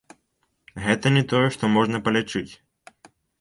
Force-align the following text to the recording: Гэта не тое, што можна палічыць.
Гэта 0.85 1.11
не 1.17 1.23
тое, 1.33 1.43
што 1.57 1.63
можна 1.75 2.01
палічыць. 2.09 2.49